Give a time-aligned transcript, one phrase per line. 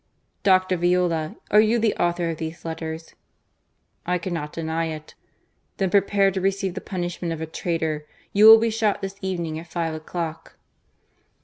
[0.51, 0.77] "Dr.
[0.77, 3.09] Viola, are you the author of these letters?
[3.09, 3.13] '^"
[4.13, 5.13] I cannot deny it.""
[5.77, 8.07] Then prepare to receive the punishment of a traitor.
[8.33, 10.57] You will be shot this evening at five o'clock."